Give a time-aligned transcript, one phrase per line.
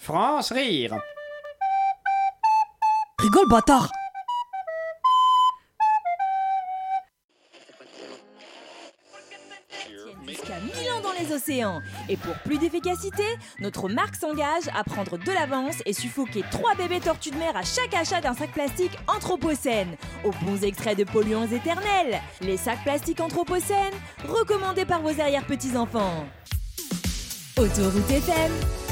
[0.00, 0.98] France rire.
[3.18, 3.92] Rigole, bâtard
[10.26, 11.80] Jusqu'à 1000 ans dans les océans.
[12.08, 13.24] Et pour plus d'efficacité,
[13.58, 17.62] notre marque s'engage à prendre de l'avance et suffoquer 3 bébés tortues de mer à
[17.62, 19.96] chaque achat d'un sac plastique Anthropocène.
[20.24, 22.22] Aux bons extraits de polluants éternels.
[22.40, 23.92] Les sacs plastiques Anthropocène,
[24.26, 26.24] recommandés par vos arrière-petits-enfants.
[27.58, 28.89] Autoroute FM.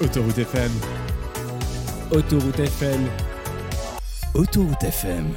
[0.00, 0.70] Autoroute FM.
[2.10, 3.08] Autoroute FM.
[4.34, 5.32] Autoroute FM.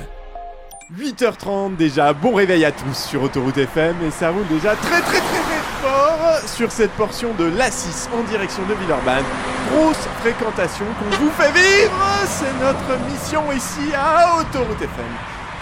[0.98, 5.20] 8h30 déjà, bon réveil à tous sur Autoroute FM et ça roule déjà très très
[5.20, 9.23] très très fort sur cette portion de l'A6 en direction de Villeurbanne.
[9.72, 15.05] Grosse fréquentation qu'on vous fait vivre, c'est notre mission ici à Autoroute FM.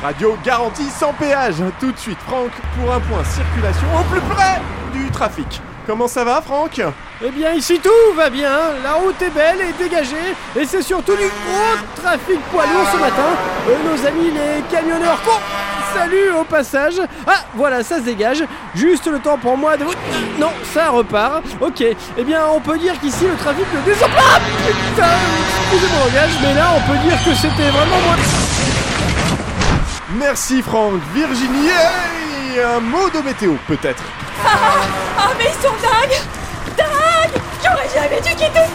[0.01, 1.61] Radio garantie sans péage.
[1.79, 4.59] Tout de suite, Franck, pour un point circulation au plus près
[4.93, 5.61] du trafic.
[5.85, 6.81] Comment ça va, Franck?
[7.25, 8.51] Eh bien, ici tout va bien.
[8.83, 10.35] La route est belle et dégagée.
[10.55, 13.29] Et c'est surtout du gros trafic poids lourd ce matin.
[13.67, 15.19] Euh, nos amis les camionneurs.
[15.25, 15.31] Bon,
[15.95, 17.01] salut au passage.
[17.25, 18.43] Ah, voilà, ça se dégage.
[18.75, 19.85] Juste le temps pour moi de.
[20.39, 21.43] Non, ça repart.
[21.59, 21.81] Ok.
[21.81, 24.39] Eh bien, on peut dire qu'ici le trafic ne descend pas.
[24.67, 25.07] Putain,
[25.71, 28.15] excusez mon langage, mais là, on peut dire que c'était vraiment moi.
[30.19, 31.01] Merci, Franck.
[31.15, 31.69] Virginie,
[32.63, 34.03] un mot de météo, peut-être
[38.37, 38.65] Putain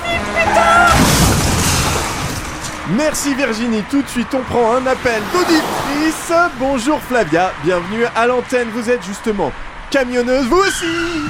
[2.91, 6.32] Merci Virginie, tout de suite on prend un appel d'auditrice.
[6.56, 9.52] Bonjour Flavia, bienvenue à l'antenne, vous êtes justement
[9.90, 11.22] camionneuse vous aussi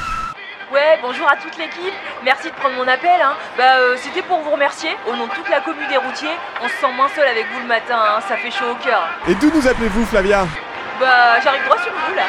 [0.73, 1.93] Ouais, bonjour à toute l'équipe.
[2.25, 3.11] Merci de prendre mon appel.
[3.23, 3.35] Hein.
[3.59, 4.89] Bah, euh, c'était pour vous remercier.
[5.07, 7.61] Au nom de toute la commune des routiers, on se sent moins seul avec vous
[7.61, 7.99] le matin.
[8.01, 8.21] hein.
[8.27, 9.07] Ça fait chaud au cœur.
[9.29, 10.47] Et d'où nous appelez-vous Flavia?
[10.99, 12.23] Bah, j'arrive droit sur vous là.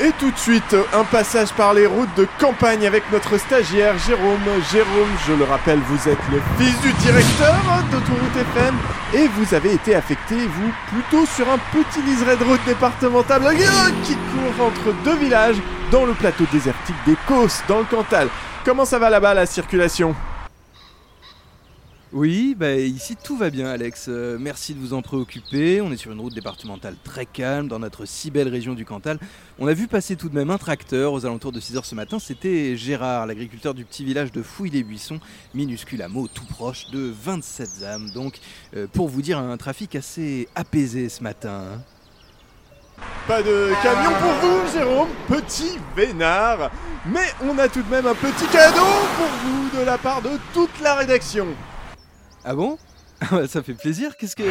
[0.00, 4.38] Et tout de suite, un passage par les routes de campagne avec notre stagiaire Jérôme.
[4.70, 7.56] Jérôme, je le rappelle, vous êtes le fils du directeur
[7.90, 8.76] d'Autoroute FM
[9.14, 13.42] et vous avez été affecté, vous, plutôt sur un petit liseré de route départementale
[14.04, 15.56] qui court entre deux villages
[15.90, 18.28] dans le plateau désertique des Causses, dans le Cantal.
[18.64, 20.14] Comment ça va là-bas la circulation?
[22.14, 25.98] Oui, bah ici tout va bien Alex, Euh, merci de vous en préoccuper, on est
[25.98, 29.18] sur une route départementale très calme dans notre si belle région du Cantal.
[29.58, 32.18] On a vu passer tout de même un tracteur aux alentours de 6h ce matin,
[32.18, 35.20] c'était Gérard, l'agriculteur du petit village de Fouille-les-Buissons,
[35.52, 38.38] minuscule hameau tout proche de 27 âmes, donc
[38.74, 41.62] euh, pour vous dire un trafic assez apaisé ce matin.
[41.74, 41.82] hein.
[43.26, 46.70] Pas de camion pour vous, Jérôme, petit vénard.
[47.06, 48.80] Mais on a tout de même un petit cadeau
[49.16, 51.46] pour vous de la part de toute la rédaction.
[52.50, 52.78] Ah bon?
[53.20, 54.42] Ah bah, Ça fait plaisir, qu'est-ce que...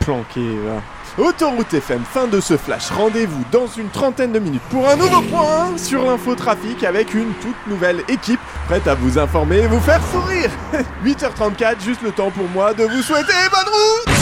[0.00, 1.24] Planqué, va.
[1.24, 2.90] Autoroute FM, fin de ce flash.
[2.90, 7.66] Rendez-vous dans une trentaine de minutes pour un nouveau point sur l'infotrafic avec une toute
[7.66, 10.50] nouvelle équipe prête à vous informer et vous faire sourire.
[11.02, 14.21] 8h34, juste le temps pour moi de vous souhaiter bonne route